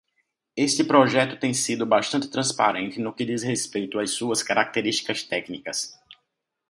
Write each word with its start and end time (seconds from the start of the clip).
Este 0.57 0.83
projeto 0.83 1.37
tem 1.39 1.53
sido 1.53 1.85
bastante 1.85 2.27
transparente 2.27 2.99
no 2.99 3.13
que 3.13 3.23
diz 3.23 3.43
respeito 3.43 3.99
às 3.99 4.09
suas 4.09 4.41
características 4.41 5.21
técnicas. 5.21 5.93